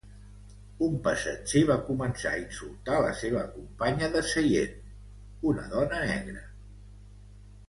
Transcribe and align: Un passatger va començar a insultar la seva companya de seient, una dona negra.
Un 0.85 0.93
passatger 1.07 1.61
va 1.71 1.75
començar 1.89 2.31
a 2.31 2.39
insultar 2.45 3.03
la 3.07 3.11
seva 3.19 3.43
companya 3.59 4.09
de 4.19 4.25
seient, 4.33 4.75
una 5.53 5.69
dona 5.79 6.01
negra. 6.11 6.45